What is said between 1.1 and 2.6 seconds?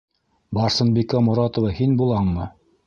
Моратова һин булаңмы?